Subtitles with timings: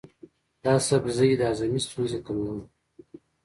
[0.63, 2.61] دا سبزی د هاضمې ستونزې کموي.